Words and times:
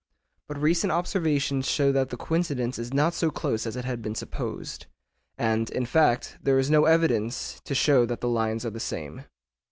But 0.47 0.59
recent 0.59 0.91
observations 0.91 1.67
show 1.69 1.91
that 1.91 2.09
the 2.09 2.17
coincidence 2.17 2.79
is 2.79 2.91
not 2.91 3.13
so 3.13 3.29
close 3.29 3.67
as 3.67 3.75
had 3.75 4.01
been 4.01 4.15
supposed, 4.15 4.87
and, 5.37 5.69
in 5.69 5.85
fact, 5.85 6.39
there 6.41 6.57
is 6.57 6.71
no 6.71 6.85
evidence 6.85 7.61
to 7.65 7.75
show 7.75 8.07
that 8.07 8.19
the 8.19 8.27
lines 8.27 8.65
are 8.65 8.71
the 8.71 8.79
same. 8.79 9.25